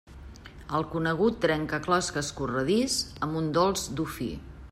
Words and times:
El 0.77 0.85
conegut 0.93 1.37
trencaclosques 1.45 2.33
corredís 2.39 2.97
amb 3.27 3.43
un 3.45 3.53
dolç 3.61 3.87
Dofí. 4.01 4.33